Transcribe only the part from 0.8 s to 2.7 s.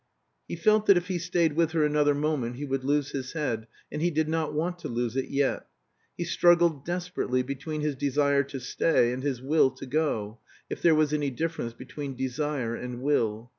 that if he stayed with her another moment he